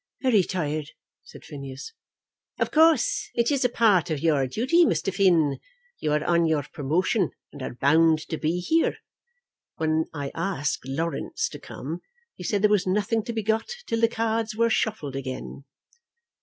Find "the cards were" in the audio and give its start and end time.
14.01-14.71